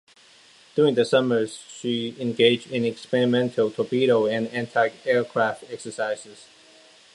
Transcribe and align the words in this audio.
During 0.73 0.95
the 0.95 1.05
summer 1.05 1.45
she 1.45 2.15
engaged 2.19 2.71
in 2.71 2.85
experimental 2.85 3.69
torpedo 3.69 4.25
and 4.25 4.47
antiaircraft 4.47 5.71
exercises. 5.71 6.47